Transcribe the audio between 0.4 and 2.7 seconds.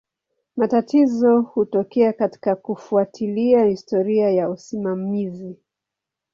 Matatizo hutokea katika